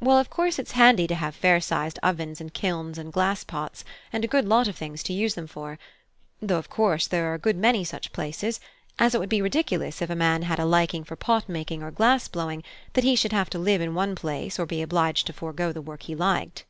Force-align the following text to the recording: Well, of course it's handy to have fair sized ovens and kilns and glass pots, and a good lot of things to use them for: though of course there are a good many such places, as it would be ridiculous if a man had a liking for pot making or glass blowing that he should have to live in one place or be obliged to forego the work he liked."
Well, 0.00 0.18
of 0.18 0.30
course 0.30 0.58
it's 0.58 0.72
handy 0.72 1.06
to 1.06 1.14
have 1.14 1.32
fair 1.36 1.60
sized 1.60 2.00
ovens 2.02 2.40
and 2.40 2.52
kilns 2.52 2.98
and 2.98 3.12
glass 3.12 3.44
pots, 3.44 3.84
and 4.12 4.24
a 4.24 4.26
good 4.26 4.44
lot 4.44 4.66
of 4.66 4.74
things 4.74 5.00
to 5.04 5.12
use 5.12 5.34
them 5.36 5.46
for: 5.46 5.78
though 6.42 6.58
of 6.58 6.68
course 6.68 7.06
there 7.06 7.30
are 7.30 7.34
a 7.34 7.38
good 7.38 7.56
many 7.56 7.84
such 7.84 8.12
places, 8.12 8.58
as 8.98 9.14
it 9.14 9.20
would 9.20 9.28
be 9.28 9.40
ridiculous 9.40 10.02
if 10.02 10.10
a 10.10 10.16
man 10.16 10.42
had 10.42 10.58
a 10.58 10.64
liking 10.64 11.04
for 11.04 11.14
pot 11.14 11.48
making 11.48 11.84
or 11.84 11.92
glass 11.92 12.26
blowing 12.26 12.64
that 12.94 13.04
he 13.04 13.14
should 13.14 13.30
have 13.30 13.48
to 13.50 13.60
live 13.60 13.80
in 13.80 13.94
one 13.94 14.16
place 14.16 14.58
or 14.58 14.66
be 14.66 14.82
obliged 14.82 15.28
to 15.28 15.32
forego 15.32 15.70
the 15.72 15.80
work 15.80 16.02
he 16.02 16.16
liked." 16.16 16.64